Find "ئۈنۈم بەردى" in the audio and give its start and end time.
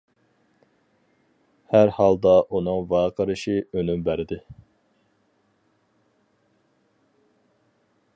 3.59-4.39